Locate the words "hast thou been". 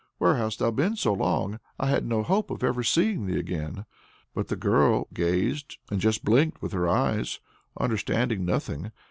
0.35-0.95